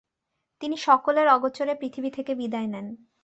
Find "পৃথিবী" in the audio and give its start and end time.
1.75-2.09